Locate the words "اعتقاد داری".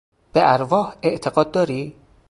1.01-1.95